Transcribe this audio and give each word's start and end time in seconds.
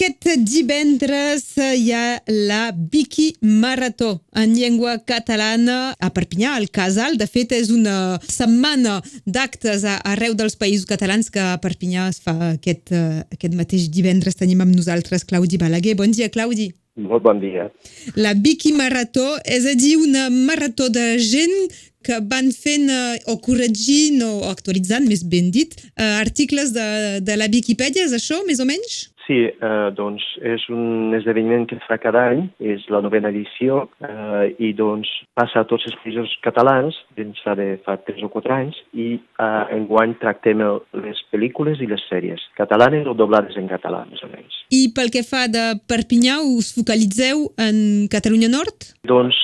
Aquest 0.00 0.30
divendres 0.48 1.42
hi 1.60 1.90
ha 1.92 2.22
la 2.48 2.70
Vicky 2.72 3.34
Marató 3.44 4.22
en 4.32 4.54
llengua 4.56 4.94
catalana 5.04 5.92
a 6.00 6.08
Perpinyà, 6.16 6.54
al 6.56 6.70
Casal. 6.72 7.18
De 7.20 7.26
fet, 7.28 7.52
és 7.52 7.68
una 7.68 8.16
setmana 8.24 9.02
d'actes 9.26 9.84
arreu 9.84 10.32
dels 10.38 10.56
països 10.56 10.88
catalans 10.88 11.28
que 11.28 11.44
a 11.44 11.58
Perpinyà 11.60 12.06
es 12.14 12.22
fa 12.24 12.32
aquest, 12.54 12.94
uh, 12.96 13.20
aquest 13.28 13.58
mateix 13.60 13.90
divendres. 13.92 14.40
Tenim 14.40 14.64
amb 14.64 14.72
nosaltres 14.72 15.28
Claudi 15.28 15.60
Balaguer. 15.60 15.98
Bon 16.00 16.16
dia, 16.16 16.30
Claudi. 16.32 16.70
Molt 16.96 17.28
bon 17.28 17.44
dia. 17.44 17.68
La 18.16 18.32
Vicky 18.32 18.72
Marató 18.72 19.28
és 19.44 19.68
a 19.68 19.76
dir, 19.76 19.98
una 20.00 20.30
marató 20.32 20.88
de 20.88 21.10
gent 21.20 21.56
que 22.00 22.22
van 22.24 22.48
fent 22.56 22.88
uh, 22.88 23.20
o 23.28 23.36
corregint 23.44 24.24
o 24.24 24.48
actualitzant, 24.48 25.04
més 25.04 25.28
ben 25.28 25.52
dit, 25.52 25.76
uh, 25.92 26.16
articles 26.24 26.72
de, 26.72 26.90
de 27.20 27.36
la 27.36 27.52
Viquipèdia, 27.52 28.08
és 28.08 28.16
això, 28.16 28.40
més 28.48 28.64
o 28.64 28.68
menys? 28.68 29.10
Sí, 29.30 29.44
eh, 29.46 29.90
doncs 29.94 30.24
és 30.42 30.64
un 30.74 31.12
esdeveniment 31.14 31.62
que 31.70 31.76
es 31.78 31.84
fa 31.86 32.00
cada 32.02 32.24
any, 32.32 32.40
és 32.58 32.82
la 32.90 32.98
novena 33.04 33.30
edició, 33.30 33.84
eh, 34.02 34.48
i 34.58 34.72
doncs 34.74 35.06
passa 35.38 35.62
a 35.62 35.68
tots 35.70 35.86
els 35.86 35.94
països 36.02 36.32
catalans, 36.42 36.96
dins 37.14 37.38
de 37.60 37.68
fa 37.84 37.94
3 38.08 38.24
o 38.26 38.30
4 38.32 38.56
anys, 38.56 38.80
i 38.90 39.06
eh, 39.20 39.62
enguany 39.76 40.16
tractem 40.18 40.64
el, 40.66 40.80
les 41.04 41.22
pel·lícules 41.30 41.78
i 41.78 41.86
les 41.92 42.02
sèries 42.10 42.42
catalanes 42.58 43.06
o 43.06 43.14
doblades 43.14 43.54
en 43.60 43.70
català, 43.70 44.02
més 44.10 44.26
o 44.26 44.32
menys. 44.32 44.58
I 44.74 44.88
pel 44.96 45.14
que 45.14 45.22
fa 45.22 45.46
de 45.46 45.78
Perpinyà, 45.86 46.40
us 46.42 46.74
focalitzeu 46.74 47.46
en 47.62 48.10
Catalunya 48.10 48.50
Nord? 48.50 48.96
Doncs 49.06 49.38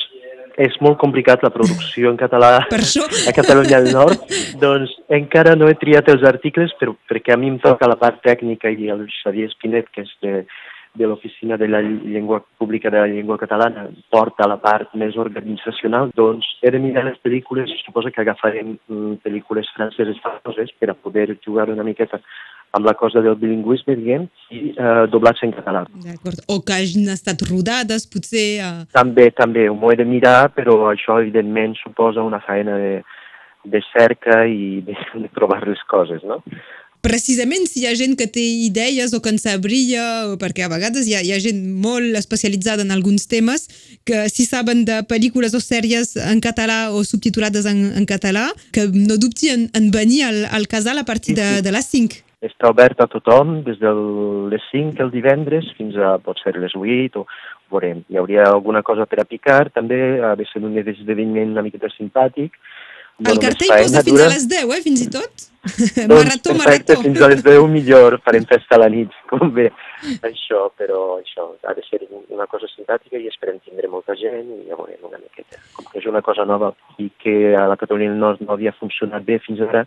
és 0.56 0.76
molt 0.84 0.98
complicat 1.00 1.42
la 1.44 1.52
producció 1.54 2.10
en 2.12 2.20
català 2.20 2.52
això. 2.78 3.04
a 3.28 3.34
Catalunya 3.36 3.82
del 3.84 3.96
Nord, 3.96 4.24
doncs 4.60 4.94
encara 5.12 5.56
no 5.58 5.68
he 5.70 5.76
triat 5.80 6.08
els 6.12 6.24
articles 6.26 6.74
però, 6.80 6.96
perquè 7.10 7.34
a 7.34 7.40
mi 7.40 7.52
em 7.52 7.60
toca 7.62 7.88
la 7.90 7.98
part 8.00 8.22
tècnica 8.24 8.72
i 8.72 8.90
el 8.92 9.06
Xavier 9.22 9.50
Espinet, 9.50 9.90
que 9.92 10.06
és 10.06 10.14
de, 10.24 10.34
de 10.96 11.06
l'Oficina 11.06 11.56
de 11.60 11.68
la 11.68 11.82
Llengua 11.82 12.42
Pública 12.58 12.90
de 12.90 12.98
la 12.98 13.06
Llengua 13.06 13.38
Catalana, 13.38 13.86
porta 14.10 14.48
la 14.48 14.56
part 14.62 14.94
més 14.94 15.16
organitzacional, 15.20 16.10
doncs 16.16 16.48
he 16.62 16.72
de 16.72 16.80
mirar 16.82 17.04
les 17.06 17.20
pel·lícules, 17.22 17.72
suposo 17.84 18.10
que 18.10 18.24
agafarem 18.24 18.76
mm, 18.76 19.20
pel·lícules 19.24 19.70
franceses 19.76 20.20
famoses 20.24 20.72
per 20.80 20.90
a 20.90 20.98
poder 20.98 21.36
jugar 21.44 21.68
una 21.70 21.84
miqueta 21.86 22.20
amb 22.76 22.86
la 22.88 22.94
cosa 22.98 23.22
del 23.24 23.38
bilingüisme, 23.40 23.96
diguem, 23.98 24.26
i 24.52 24.62
eh, 24.72 25.04
doblats 25.12 25.42
en 25.46 25.54
català. 25.56 25.84
D'acord. 26.04 26.42
O 26.52 26.60
que 26.60 26.76
hagin 26.76 27.08
estat 27.12 27.44
rodades, 27.48 28.06
potser... 28.12 28.46
Uh... 28.62 28.86
També, 28.96 29.30
també, 29.36 29.68
m'ho 29.72 29.92
he 29.92 30.00
de 30.00 30.08
mirar, 30.08 30.52
però 30.56 30.78
això, 30.92 31.20
evidentment, 31.24 31.76
suposa 31.82 32.24
una 32.26 32.42
feina 32.44 32.78
de, 32.82 32.96
de 33.64 33.84
cerca 33.92 34.44
i 34.46 34.82
de, 34.86 34.96
de 35.24 35.30
trobar 35.36 35.62
les 35.66 35.82
coses, 35.90 36.24
no? 36.26 36.42
precisament 37.06 37.68
si 37.70 37.82
hi 37.82 37.86
ha 37.86 37.94
gent 37.94 38.16
que 38.18 38.26
té 38.30 38.42
idees 38.66 39.12
o 39.14 39.20
que 39.22 39.30
en 39.30 39.38
sabria, 39.38 40.02
perquè 40.40 40.66
a 40.66 40.70
vegades 40.72 41.06
hi 41.06 41.14
ha, 41.14 41.22
hi 41.22 41.32
ha 41.34 41.40
gent 41.42 41.60
molt 41.82 42.18
especialitzada 42.18 42.82
en 42.82 42.90
alguns 42.94 43.28
temes, 43.30 43.68
que 44.08 44.26
si 44.32 44.46
saben 44.48 44.84
de 44.88 45.00
pel·lícules 45.06 45.54
o 45.54 45.62
sèries 45.62 46.16
en 46.18 46.42
català 46.42 46.90
o 46.90 47.04
subtitulades 47.06 47.68
en, 47.70 47.84
en 47.94 48.08
català, 48.10 48.48
que 48.74 48.88
no 48.92 49.20
dubti 49.22 49.52
en, 49.54 49.68
en 49.78 49.90
venir 49.94 50.24
al, 50.26 50.44
al 50.50 50.66
casal 50.66 50.98
a 50.98 51.06
partir 51.06 51.38
de, 51.38 51.60
de 51.62 51.74
les 51.74 51.92
5 51.94 52.25
està 52.44 52.68
obert 52.68 53.00
a 53.00 53.06
tothom 53.08 53.62
des 53.64 53.78
de 53.80 53.92
les 54.52 54.64
5 54.70 55.00
el 55.02 55.12
divendres 55.14 55.68
fins 55.78 55.96
a 55.96 56.16
potser 56.22 56.52
les 56.56 56.74
8 56.76 57.20
o 57.20 57.24
veurem. 57.72 58.04
Hi 58.10 58.20
hauria 58.20 58.44
alguna 58.50 58.82
cosa 58.82 59.06
per 59.06 59.22
a 59.22 59.28
picar, 59.28 59.70
també 59.72 60.20
ha 60.20 60.34
de 60.36 60.44
ser 60.52 60.62
un 60.62 60.76
esdeveniment 60.78 61.56
una 61.56 61.64
miqueta 61.64 61.88
simpàtic. 61.96 62.52
El 63.24 63.38
cartell 63.40 63.70
posa 63.72 64.02
fins 64.04 64.20
a 64.20 64.28
les 64.28 64.44
10, 64.48 64.72
eh, 64.76 64.82
fins 64.84 65.02
i 65.06 65.08
tot? 65.08 65.46
doncs, 65.66 66.08
marató, 66.12 66.52
perfecte, 66.52 66.92
marató. 66.92 67.02
fins 67.02 67.20
a 67.22 67.28
les 67.32 67.42
10 67.42 67.68
millor, 67.72 68.18
farem 68.20 68.44
festa 68.52 68.76
a 68.76 68.82
la 68.84 68.90
nit, 68.92 69.14
com 69.30 69.48
bé. 69.56 69.70
Això, 70.28 70.66
però 70.76 71.16
això 71.22 71.48
ha 71.64 71.72
de 71.74 71.84
ser 71.88 72.02
una 72.12 72.46
cosa 72.46 72.68
simpàtica 72.68 73.16
i 73.16 73.30
esperem 73.32 73.56
tindre 73.64 73.88
molta 73.88 74.14
gent 74.20 74.44
i 74.44 74.66
ja 74.68 74.76
veurem 74.76 75.08
una 75.08 75.22
miqueta. 75.22 75.62
Com 75.72 75.88
que 75.88 76.02
és 76.02 76.10
una 76.12 76.20
cosa 76.20 76.44
nova 76.44 76.74
i 77.00 77.08
que 77.22 77.54
a 77.56 77.64
la 77.70 77.78
Catalunya 77.80 78.12
del 78.12 78.20
Nord 78.20 78.44
no 78.44 78.52
havia 78.52 78.76
funcionat 78.76 79.24
bé 79.24 79.40
fins 79.46 79.64
ara, 79.64 79.86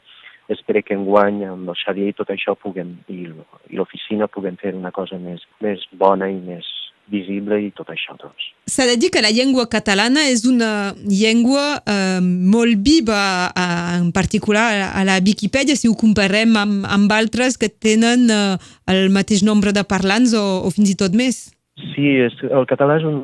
espero 0.50 0.82
que 0.86 0.98
enguany 0.98 1.44
amb 1.48 1.72
el 1.72 1.78
Xavier 1.80 2.12
i 2.12 2.18
tot 2.18 2.32
això 2.34 2.56
puguem, 2.58 2.98
i, 3.08 3.26
i 3.70 3.80
l'oficina 3.80 4.28
puguem 4.28 4.58
fer 4.62 4.76
una 4.76 4.92
cosa 4.96 5.20
més, 5.22 5.46
més 5.64 5.86
bona 6.02 6.30
i 6.30 6.40
més 6.42 6.68
visible 7.10 7.58
i 7.62 7.72
tot 7.74 7.90
això, 7.90 8.14
doncs. 8.22 8.52
S'ha 8.70 8.86
de 8.86 8.96
dir 9.02 9.10
que 9.14 9.24
la 9.26 9.32
llengua 9.34 9.66
catalana 9.70 10.28
és 10.30 10.46
una 10.46 10.94
llengua 11.02 11.80
eh, 11.82 12.20
molt 12.22 12.82
viva, 12.86 13.50
eh, 13.50 13.98
en 13.98 14.12
particular 14.16 14.68
a 14.90 15.06
la 15.08 15.20
Viquipèdia, 15.26 15.78
si 15.78 15.90
ho 15.90 15.98
comparem 15.98 16.54
amb, 16.62 16.86
amb 16.86 17.16
altres 17.16 17.58
que 17.58 17.70
tenen 17.70 18.30
eh, 18.30 18.58
el 18.94 19.10
mateix 19.14 19.44
nombre 19.46 19.74
de 19.74 19.86
parlants 19.90 20.36
o, 20.38 20.46
o 20.66 20.74
fins 20.76 20.94
i 20.94 21.00
tot 21.00 21.18
més. 21.18 21.48
Sí, 21.96 22.14
és, 22.28 22.36
el 22.46 22.68
català 22.70 23.00
és 23.00 23.08
un, 23.08 23.20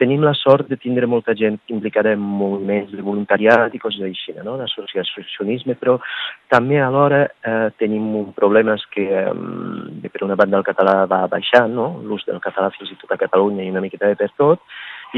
tenim 0.00 0.24
la 0.24 0.32
sort 0.34 0.70
de 0.70 0.78
tindre 0.80 1.06
molta 1.06 1.34
gent 1.36 1.58
implicada 1.68 2.14
en 2.16 2.20
moviments 2.20 2.92
de 2.94 3.04
voluntariat 3.04 3.74
i 3.76 3.80
coses 3.82 4.02
així, 4.06 4.32
no? 4.44 4.56
d'associacionisme, 4.60 5.76
però 5.80 5.98
també 6.52 6.80
alhora 6.80 7.26
eh, 7.28 7.68
tenim 7.78 8.06
un 8.16 8.30
problema 8.36 8.78
que 8.94 9.04
eh, 9.04 10.08
per 10.08 10.24
una 10.24 10.38
banda 10.40 10.60
el 10.60 10.66
català 10.66 11.04
va 11.10 11.26
baixant, 11.28 11.74
no? 11.76 11.90
l'ús 12.06 12.24
del 12.28 12.40
català 12.40 12.70
fins 12.76 12.94
i 12.94 12.96
tot 13.02 13.12
a 13.12 13.20
Catalunya 13.20 13.66
i 13.66 13.72
una 13.74 13.84
miqueta 13.84 14.08
de 14.08 14.16
per 14.16 14.30
tot, 14.40 14.64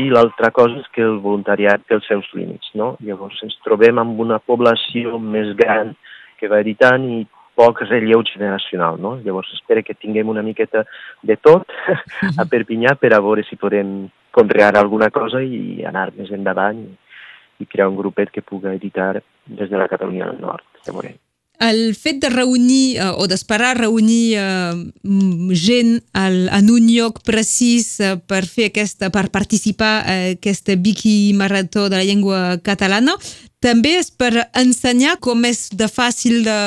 i 0.02 0.08
l'altra 0.08 0.50
cosa 0.50 0.80
és 0.80 0.88
que 0.94 1.04
el 1.04 1.20
voluntariat 1.22 1.84
té 1.86 1.94
els 1.98 2.08
seus 2.08 2.26
límits. 2.34 2.72
No? 2.78 2.96
Llavors 3.06 3.38
ens 3.46 3.58
trobem 3.64 4.00
amb 4.02 4.18
una 4.24 4.40
població 4.40 5.20
més 5.20 5.52
gran 5.58 5.94
que 6.40 6.50
va 6.50 6.62
editant 6.64 7.04
i 7.06 7.22
poc 7.54 7.82
relleu 7.84 8.22
generacional, 8.24 8.96
no? 8.98 9.18
Llavors 9.20 9.50
espero 9.54 9.82
que 9.84 9.94
tinguem 9.94 10.30
una 10.32 10.42
miqueta 10.42 10.86
de 11.22 11.36
tot 11.36 11.68
a 12.40 12.46
Perpinyà 12.48 12.96
per 12.98 13.12
a 13.12 13.20
veure 13.20 13.44
si 13.44 13.60
podem 13.60 14.08
conrear 14.32 14.76
alguna 14.76 15.10
cosa 15.10 15.42
i 15.42 15.84
anar 15.88 16.10
més 16.16 16.32
endavant 16.34 16.80
i, 16.82 17.66
crear 17.70 17.86
un 17.86 17.94
grupet 17.94 18.32
que 18.34 18.42
pugui 18.42 18.72
editar 18.72 19.20
des 19.46 19.68
de 19.70 19.78
la 19.78 19.86
Catalunya 19.86 20.26
del 20.26 20.40
Nord. 20.42 20.64
Ja 20.82 20.90
veurem. 20.90 21.14
El 21.62 21.94
fet 21.94 22.18
de 22.18 22.30
reunir 22.32 22.96
eh, 22.96 23.06
o 23.14 23.28
d'esperar 23.30 23.76
reunir 23.78 24.34
eh, 24.34 25.52
gent 25.54 25.92
al, 26.18 26.48
en 26.50 26.72
un 26.74 26.88
lloc 26.90 27.20
precís 27.22 28.00
eh, 28.00 28.16
per 28.18 28.42
fer 28.50 28.72
aquesta, 28.72 29.12
per 29.14 29.28
participar 29.30 29.92
a 30.02 30.16
aquesta 30.32 30.74
Vicky 30.74 31.36
Marató 31.38 31.86
de 31.86 32.00
la 32.00 32.08
llengua 32.08 32.42
catalana 32.66 33.14
també 33.62 33.94
és 34.00 34.10
per 34.10 34.48
ensenyar 34.58 35.16
com 35.22 35.46
és 35.46 35.68
de 35.70 35.86
fàcil 35.86 36.42
de 36.46 36.58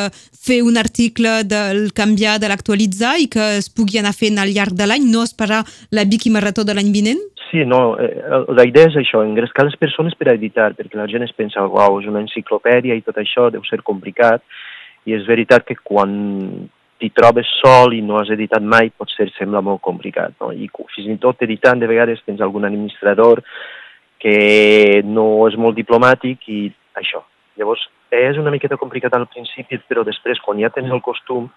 fer 0.46 0.62
un 0.64 0.78
article, 0.78 1.42
del 1.44 1.90
canviar, 1.97 2.38
de 2.40 2.50
l'actualitzar 2.52 3.16
i 3.20 3.28
que 3.32 3.56
es 3.58 3.68
pugui 3.74 4.00
anar 4.00 4.14
fent 4.16 4.40
al 4.40 4.53
llarg 4.56 4.78
de 4.78 4.88
l'any, 4.88 5.08
no 5.12 5.26
esperar 5.26 5.64
la 5.92 6.06
Vicky 6.06 6.32
Marató 6.32 6.64
de 6.64 6.78
l'any 6.78 6.94
vinent? 6.94 7.22
Sí, 7.55 7.63
no, 7.63 7.97
eh, 7.97 8.43
la 8.51 8.66
idea 8.67 8.89
és 8.89 8.97
això, 8.99 9.21
engrescar 9.23 9.63
les 9.63 9.77
persones 9.79 10.16
per 10.19 10.27
a 10.27 10.33
editar, 10.35 10.73
perquè 10.75 10.97
la 10.99 11.05
gent 11.07 11.23
es 11.23 11.31
pensa, 11.31 11.61
uau, 11.63 12.01
és 12.01 12.07
una 12.11 12.19
enciclopèdia 12.19 12.97
i 12.97 13.03
tot 13.05 13.16
això 13.21 13.45
deu 13.53 13.63
ser 13.63 13.79
complicat, 13.79 14.43
i 15.07 15.16
és 15.16 15.23
veritat 15.23 15.63
que 15.63 15.77
quan 15.79 16.11
t'hi 16.99 17.13
trobes 17.16 17.47
sol 17.61 17.95
i 17.95 18.01
no 18.03 18.17
has 18.19 18.33
editat 18.35 18.59
mai, 18.59 18.91
potser 18.91 19.29
sembla 19.38 19.61
molt 19.63 19.79
complicat, 19.88 20.35
no? 20.43 20.51
I 20.51 20.67
fins 20.97 21.13
i 21.13 21.16
tot 21.16 21.47
editant, 21.47 21.79
de 21.79 21.88
vegades 21.88 22.19
tens 22.27 22.43
algun 22.43 22.67
administrador 22.67 23.39
que 24.19 24.99
no 25.07 25.47
és 25.47 25.55
molt 25.55 25.79
diplomàtic 25.79 26.43
i 26.51 26.59
això. 26.99 27.23
Llavors, 27.55 27.87
és 28.11 28.35
una 28.35 28.51
miqueta 28.51 28.75
complicat 28.75 29.16
al 29.16 29.29
principi, 29.31 29.79
però 29.87 30.03
després, 30.03 30.43
quan 30.43 30.59
ja 30.59 30.73
tens 30.75 30.91
el 30.91 30.99
costum, 30.99 31.47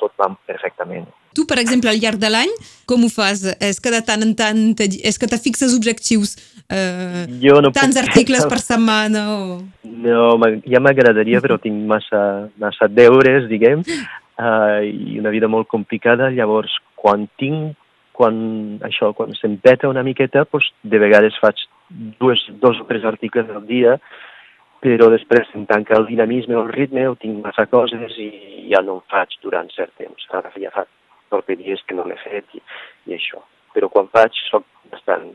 tot 0.00 0.14
va 0.20 0.30
perfectament. 0.46 1.06
Tu, 1.34 1.42
per 1.50 1.58
exemple, 1.58 1.90
al 1.90 1.98
llarg 1.98 2.20
de 2.22 2.30
l'any, 2.30 2.50
com 2.86 3.02
ho 3.02 3.10
fas? 3.10 3.42
És 3.58 3.80
que 3.82 3.90
de 3.90 4.00
tant 4.06 4.22
en 4.22 4.34
tant, 4.38 4.60
és 4.78 5.18
que 5.18 5.28
te 5.30 5.38
fixes 5.42 5.74
objectius, 5.74 6.36
eh, 6.70 7.24
jo 7.42 7.58
no 7.64 7.72
tants 7.74 7.98
puc... 7.98 8.04
articles 8.06 8.46
per 8.50 8.60
setmana 8.62 9.24
o... 9.34 9.40
No, 9.82 10.28
ja 10.70 10.82
m'agradaria, 10.84 11.42
però 11.42 11.58
tinc 11.62 11.80
massa, 11.90 12.22
massa 12.62 12.86
deures, 12.86 13.48
diguem, 13.50 13.82
uh, 13.82 14.78
i 14.86 15.18
una 15.18 15.34
vida 15.34 15.50
molt 15.50 15.66
complicada, 15.72 16.30
llavors 16.30 16.78
quan 16.94 17.26
tinc, 17.40 17.74
quan 18.14 18.36
això, 18.86 19.10
quan 19.18 19.34
se'm 19.40 19.58
peta 19.58 19.90
una 19.90 20.06
miqueta, 20.06 20.46
doncs 20.46 20.70
de 20.86 21.02
vegades 21.02 21.34
faig 21.42 21.66
dues, 22.20 22.46
dos 22.62 22.78
o 22.78 22.86
tres 22.86 23.02
articles 23.10 23.50
al 23.50 23.66
dia, 23.66 23.98
però 24.84 25.08
després 25.08 25.48
em 25.56 25.64
tanca 25.64 25.96
el 25.96 26.04
dinamisme 26.10 26.58
o 26.58 26.66
el 26.66 26.72
ritme, 26.74 27.06
o 27.08 27.16
tinc 27.16 27.40
massa 27.44 27.64
coses 27.72 28.18
i 28.20 28.28
ja 28.68 28.82
no 28.84 28.98
em 28.98 29.06
faig 29.12 29.32
durant 29.44 29.70
cert 29.72 29.94
temps. 30.00 30.26
Ara 30.36 30.52
ja 30.60 30.72
fa 30.74 30.84
tot 31.32 31.48
dies 31.48 31.80
que 31.88 31.96
no 31.96 32.04
l'he 32.04 32.18
fet 32.20 32.58
i, 32.58 32.60
i 33.08 33.16
això. 33.16 33.40
Però 33.74 33.88
quan 33.92 34.10
faig 34.12 34.36
soc 34.50 34.66
bastant 34.92 35.30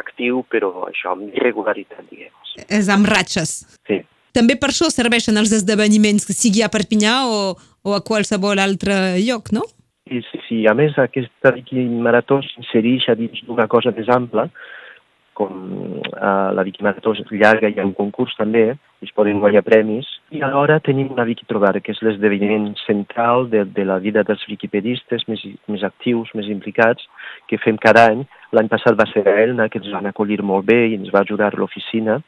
actiu, 0.00 0.40
però 0.48 0.86
això 0.88 1.12
amb 1.12 1.28
irregularitat, 1.28 2.06
diguem. 2.08 2.32
És 2.68 2.88
amb 2.92 3.08
ratxes. 3.08 3.52
Sí. 3.88 4.00
També 4.36 4.56
per 4.56 4.70
això 4.70 4.88
serveixen 4.92 5.36
els 5.40 5.52
esdeveniments, 5.54 6.24
que 6.26 6.36
sigui 6.36 6.64
a 6.64 6.70
Perpinyà 6.72 7.14
o, 7.28 7.40
o 7.84 7.94
a 7.96 8.00
qualsevol 8.06 8.62
altre 8.62 9.20
lloc, 9.20 9.52
no? 9.52 9.66
Sí, 10.08 10.22
sí, 10.30 10.40
sí. 10.48 10.60
A 10.70 10.74
més, 10.78 10.96
aquesta 10.98 11.52
marató 12.02 12.40
s'insereix 12.46 13.10
a 13.10 13.18
dins 13.18 13.44
d'una 13.46 13.68
cosa 13.70 13.92
més 13.96 14.08
ampla, 14.08 14.48
com 15.40 16.00
eh, 16.04 16.50
la 16.54 16.64
Vicky 16.66 16.84
Marató 16.84 17.14
llarga, 17.30 17.72
ha 17.72 17.86
un 17.86 17.96
concurs 17.96 18.36
també, 18.36 18.66
i 19.00 19.08
es 19.08 19.14
poden 19.16 19.40
guanyar 19.40 19.64
premis, 19.64 20.08
I 20.30 20.42
alhora 20.46 20.76
tenim 20.84 21.08
una 21.10 21.24
Wiki 21.26 21.46
Trobada, 21.48 21.80
que 21.80 21.94
és 21.94 22.02
l'esdeveniment 22.04 22.68
central 22.84 23.48
de, 23.50 23.64
de 23.64 23.84
la 23.88 23.96
vida 23.98 24.22
dels 24.26 24.44
wikipedistes 24.46 25.24
més, 25.30 25.42
més 25.66 25.82
actius, 25.86 26.30
més 26.38 26.50
implicats, 26.52 27.08
que 27.48 27.58
fem 27.58 27.80
cada 27.80 28.04
any. 28.12 28.22
L'any 28.54 28.68
passat 28.70 28.98
va 28.98 29.08
ser 29.10 29.24
a 29.26 29.34
Elna, 29.42 29.70
que 29.72 29.80
ens 29.80 29.90
van 29.94 30.06
acollir 30.10 30.42
molt 30.46 30.68
bé 30.68 30.78
i 30.90 30.98
ens 31.00 31.10
va 31.14 31.24
ajudar 31.24 31.54
l'oficina 31.56 32.20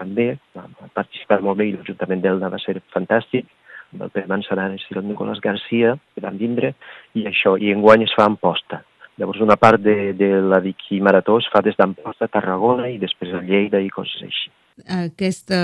també, 0.00 0.32
va 0.56 0.66
participar 0.96 1.38
molt 1.44 1.60
bé 1.60 1.68
i 1.70 1.76
l'Ajuntament 1.76 2.24
d'Elna 2.24 2.50
va 2.52 2.60
ser 2.62 2.80
fantàstic 2.94 3.46
amb 3.92 4.02
el 4.08 4.12
Pere 4.12 4.28
Manzanares 4.32 4.82
i 4.90 4.98
el 4.98 5.06
Nicolás 5.06 5.38
Garcia, 5.44 5.94
que 6.14 6.24
van 6.24 6.40
vindre, 6.40 6.74
i 7.14 7.28
això, 7.30 7.54
i 7.56 7.70
enguany 7.72 8.04
es 8.08 8.14
fa 8.16 8.26
en 8.28 8.36
posta. 8.40 8.82
Llavors 9.16 9.40
una 9.40 9.56
part 9.56 9.80
de, 9.80 10.12
de 10.12 10.28
la 10.44 10.60
Vicky 10.60 11.00
Marató 11.00 11.38
es 11.40 11.48
fa 11.52 11.62
des 11.64 11.76
d'Amposta 11.78 12.28
a 12.28 12.32
Tarragona 12.32 12.90
i 12.92 12.98
després 13.00 13.32
a 13.32 13.40
Lleida 13.40 13.80
i 13.80 13.88
coses 13.92 14.26
així. 14.26 14.50
Aquesta 14.92 15.58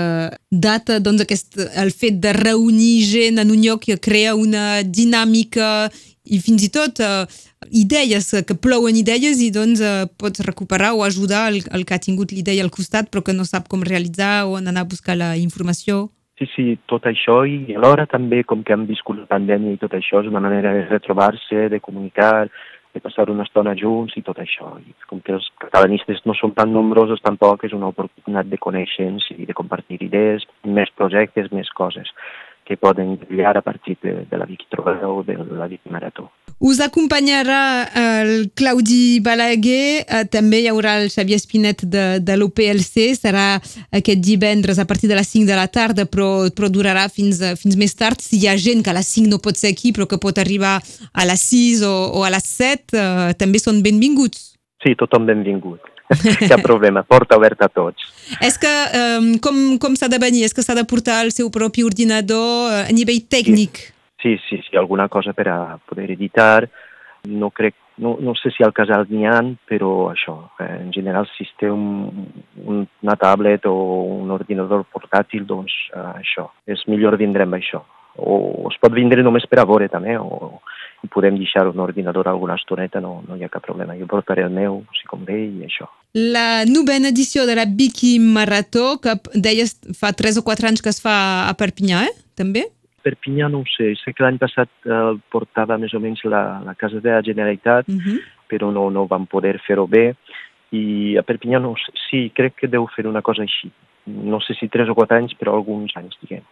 data, 0.49 0.97
doncs 0.97 1.21
aquest, 1.21 1.59
el 1.77 1.91
fet 1.93 2.17
de 2.17 2.31
reunir 2.33 3.03
gent 3.05 3.37
en 3.43 3.51
un 3.53 3.61
lloc 3.61 3.83
que 3.85 3.99
crea 4.01 4.33
una 4.33 4.81
dinàmica 4.81 5.67
i 6.25 6.39
fins 6.41 6.65
i 6.65 6.71
tot 6.73 6.97
uh, 7.03 7.27
idees, 7.69 8.31
que 8.47 8.57
plouen 8.57 8.97
idees 8.97 9.43
i 9.43 9.51
doncs 9.53 9.83
uh, 9.85 10.07
pots 10.17 10.41
recuperar 10.47 10.95
o 10.97 11.03
ajudar 11.05 11.45
el, 11.51 11.61
el 11.77 11.85
que 11.85 11.93
ha 11.93 12.01
tingut 12.01 12.33
l'idea 12.33 12.65
al 12.65 12.73
costat 12.73 13.11
però 13.13 13.21
que 13.21 13.37
no 13.37 13.45
sap 13.45 13.69
com 13.69 13.85
realitzar 13.85 14.47
o 14.49 14.57
anar 14.57 14.79
a 14.81 14.89
buscar 14.89 15.19
la 15.19 15.35
informació. 15.37 16.07
Sí, 16.41 16.49
sí, 16.55 16.63
tot 16.89 17.05
això 17.05 17.43
i 17.45 17.75
alhora 17.77 18.07
també 18.09 18.41
com 18.41 18.63
que 18.65 18.73
hem 18.73 18.87
viscut 18.89 19.19
la 19.19 19.29
pandèmia 19.29 19.75
i 19.75 19.81
tot 19.81 19.93
això 19.93 20.23
és 20.23 20.31
una 20.31 20.41
manera 20.41 20.73
de 20.73 20.87
retrobar-se, 20.89 21.67
de 21.69 21.79
comunicar, 21.79 22.49
de 22.93 23.01
passar 23.01 23.29
una 23.33 23.45
estona 23.47 23.73
junts 23.79 24.15
i 24.17 24.23
tot 24.25 24.39
això. 24.39 24.69
I 24.79 24.93
com 25.09 25.21
que 25.25 25.33
els 25.33 25.49
catalanistes 25.61 26.21
no 26.29 26.35
són 26.37 26.53
tan 26.57 26.73
nombrosos 26.73 27.23
tampoc, 27.25 27.65
és 27.65 27.73
una 27.73 27.89
oportunitat 27.89 28.51
de 28.51 28.61
conèixer-nos 28.61 29.29
i 29.33 29.47
de 29.49 29.57
compartir 29.57 30.01
idees, 30.05 30.45
més 30.63 30.93
projectes, 30.97 31.51
més 31.51 31.71
coses 31.73 32.13
que 32.65 32.77
poden 32.77 33.17
brillar 33.17 33.57
a 33.57 33.61
partir 33.61 33.97
de, 34.01 34.25
de 34.29 34.37
la 34.37 34.45
Vicky 34.45 34.65
Trobada 34.69 35.07
o 35.09 35.23
de 35.23 35.35
la 35.35 35.67
Vicky 35.67 35.89
Marató. 35.89 36.31
Us 36.59 36.79
acompanyarà 36.79 37.89
el 37.99 38.51
Claudi 38.55 39.19
Balaguer, 39.19 40.05
eh, 40.07 40.23
també 40.31 40.61
hi 40.63 40.69
haurà 40.71 40.95
el 41.01 41.09
Xavier 41.11 41.39
Espinet 41.41 41.83
de, 41.83 42.05
de 42.23 42.37
l'OPLC, 42.39 43.09
serà 43.19 43.59
aquest 43.91 44.23
divendres 44.23 44.79
a 44.79 44.87
partir 44.87 45.09
de 45.11 45.17
les 45.19 45.27
5 45.27 45.49
de 45.49 45.57
la 45.59 45.67
tarda, 45.67 46.05
però, 46.07 46.47
però 46.55 46.71
durarà 46.71 47.09
fins, 47.11 47.41
fins 47.59 47.75
més 47.79 47.95
tard. 47.99 48.21
Si 48.23 48.39
hi 48.39 48.47
ha 48.47 48.55
gent 48.55 48.83
que 48.83 48.93
a 48.93 48.97
les 48.97 49.11
5 49.11 49.27
no 49.31 49.41
pot 49.43 49.59
ser 49.59 49.73
aquí, 49.75 49.91
però 49.91 50.07
que 50.07 50.21
pot 50.21 50.39
arribar 50.39 50.77
a 50.79 51.27
les 51.27 51.47
6 51.51 51.83
o, 51.89 51.95
o 52.19 52.23
a 52.23 52.31
les 52.31 52.47
7, 52.47 52.95
eh, 52.95 53.33
també 53.39 53.59
són 53.59 53.83
benvinguts. 53.83 54.53
Sí, 54.83 54.95
tothom 54.99 55.27
benvingut. 55.27 55.92
Cap 56.49 56.61
problema, 56.67 57.03
porta 57.03 57.37
oberta 57.39 57.69
a 57.69 57.73
tots. 57.73 58.09
És 58.43 58.57
que, 58.59 58.71
um, 59.19 59.33
com, 59.43 59.59
com 59.81 59.95
s'ha 59.99 60.09
de 60.11 60.19
venir? 60.21 60.43
És 60.47 60.55
que 60.55 60.65
s'ha 60.65 60.75
de 60.77 60.85
portar 60.87 61.21
el 61.25 61.31
seu 61.35 61.51
propi 61.53 61.85
ordinador 61.87 62.71
uh, 62.71 62.81
a 62.87 62.91
nivell 62.95 63.23
tècnic? 63.29 63.89
Sí, 64.23 64.37
sí, 64.47 64.61
sí, 64.63 64.77
alguna 64.79 65.09
cosa 65.11 65.33
per 65.35 65.47
a 65.51 65.77
poder 65.89 66.11
editar. 66.11 66.69
No 67.27 67.49
crec, 67.51 67.75
no, 67.97 68.17
no 68.19 68.33
sé 68.35 68.51
si 68.51 68.63
al 68.63 68.73
casal 68.75 69.05
n'hi 69.09 69.25
ha, 69.27 69.37
però 69.69 70.09
això, 70.11 70.37
eh, 70.63 70.77
en 70.81 70.91
general, 70.95 71.27
si 71.35 71.47
té 71.59 71.69
un, 71.71 72.09
un, 72.63 72.85
una 73.03 73.15
tablet 73.19 73.67
o 73.69 73.73
un 74.23 74.31
ordinador 74.35 74.85
portàtil, 74.91 75.45
doncs 75.47 75.75
eh, 75.93 76.07
això, 76.23 76.49
és 76.67 76.83
millor 76.91 77.19
vindre 77.19 77.47
amb 77.47 77.59
això. 77.59 77.83
O 78.17 78.69
es 78.69 78.77
pot 78.81 78.93
vindre 78.93 79.23
només 79.25 79.45
per 79.49 79.61
a 79.61 79.67
veure 79.67 79.87
també, 79.91 80.17
o 80.19 80.59
i 81.03 81.09
podem 81.11 81.35
deixar 81.37 81.67
un 81.67 81.79
ordinador 81.83 82.27
alguna 82.27 82.55
estoneta, 82.55 83.01
no, 83.03 83.21
no 83.27 83.35
hi 83.35 83.43
ha 83.43 83.51
cap 83.51 83.65
problema. 83.65 83.97
Jo 83.99 84.07
portaré 84.07 84.45
el 84.47 84.53
meu, 84.55 84.81
si 84.95 85.07
convé, 85.09 85.39
i 85.43 85.65
això. 85.67 85.89
La 86.15 86.63
novena 86.69 87.11
edició 87.11 87.45
de 87.49 87.57
la 87.59 87.65
Biki 87.67 88.15
Marató, 88.23 88.99
que 89.03 89.17
deies 89.35 89.75
fa 89.99 90.13
3 90.15 90.39
o 90.39 90.45
4 90.47 90.71
anys 90.71 90.83
que 90.85 90.93
es 90.93 91.01
fa 91.03 91.17
a 91.49 91.53
Perpinyà, 91.59 92.05
eh? 92.07 92.15
també? 92.39 92.67
Perpinyà 93.03 93.49
no 93.51 93.63
ho 93.63 93.67
sé, 93.67 93.91
sé 93.99 94.13
que 94.15 94.23
l'any 94.23 94.39
passat 94.39 94.71
eh, 94.87 95.01
portava 95.33 95.75
més 95.77 95.93
o 95.93 95.99
menys 95.99 96.23
la, 96.23 96.61
la 96.63 96.75
Casa 96.79 97.03
de 97.03 97.11
la 97.11 97.23
Generalitat, 97.25 97.89
uh 97.91 97.99
-huh. 97.99 98.19
però 98.47 98.71
no, 98.71 98.89
no 98.89 99.07
vam 99.07 99.27
poder 99.27 99.59
fer-ho 99.67 99.87
bé, 99.87 100.13
i 100.71 101.17
a 101.19 101.23
Perpinyà 101.23 101.59
no 101.59 101.75
sé, 101.75 101.91
sí, 102.09 102.31
crec 102.33 102.55
que 102.55 102.71
deu 102.71 102.87
fer 102.95 103.05
una 103.07 103.21
cosa 103.21 103.43
així 103.43 103.71
no 104.05 104.39
sé 104.41 104.55
si 104.59 104.67
3 104.67 104.89
o 104.91 104.95
4 104.95 105.17
anys, 105.17 105.33
però 105.39 105.55
alguns 105.55 105.95
anys, 105.95 106.17
diguem. 106.21 106.43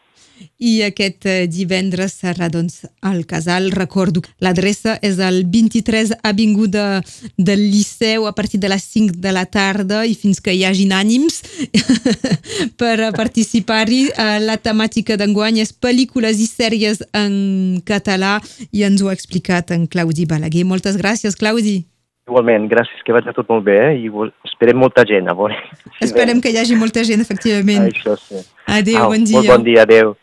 I 0.58 0.82
aquest 0.88 1.26
eh, 1.30 1.48
divendres 1.50 2.16
serà, 2.22 2.48
doncs, 2.50 2.86
al 3.06 3.26
casal. 3.30 3.70
Recordo, 3.76 4.24
l'adreça 4.42 4.96
és 5.06 5.20
el 5.22 5.44
23 5.50 6.16
Avinguda 6.26 7.02
del 7.38 7.62
Liceu 7.74 8.26
a 8.26 8.34
partir 8.34 8.60
de 8.62 8.72
les 8.72 8.84
5 8.84 9.20
de 9.22 9.34
la 9.36 9.46
tarda 9.46 10.04
i 10.06 10.16
fins 10.18 10.42
que 10.42 10.56
hi 10.56 10.64
hagin 10.66 10.96
ànims 10.98 11.42
per 12.82 13.12
participar-hi. 13.18 14.02
Eh, 14.10 14.40
la 14.48 14.58
temàtica 14.58 15.18
d'enguany 15.20 15.62
és 15.62 15.74
pel·lícules 15.74 16.42
i 16.42 16.50
sèries 16.50 17.04
en 17.14 17.82
català 17.86 18.40
i 18.72 18.86
ens 18.88 19.02
ho 19.02 19.12
ha 19.12 19.18
explicat 19.18 19.76
en 19.76 19.88
Claudi 19.92 20.26
Balaguer. 20.26 20.66
Moltes 20.66 20.98
gràcies, 20.98 21.38
Claudi. 21.38 21.82
Igualment, 22.30 22.68
gràcies, 22.70 23.02
que 23.06 23.14
vagi 23.16 23.34
tot 23.34 23.48
molt 23.50 23.66
bé 23.66 23.78
eh? 23.82 23.94
i 23.98 24.10
esperem 24.46 24.78
molta 24.78 25.04
gent 25.10 25.30
a 25.32 25.34
veure. 25.38 25.58
Esperem 26.06 26.42
que 26.44 26.52
hi 26.54 26.60
hagi 26.62 26.78
molta 26.78 27.02
gent, 27.08 27.24
efectivament. 27.26 27.88
Això 27.90 28.14
sí. 28.22 28.44
Adéu, 28.70 29.08
bon 29.10 29.26
dia. 29.26 29.40
Molt 29.40 29.50
bon 29.56 29.66
dia, 29.66 29.86
adéu. 29.88 30.14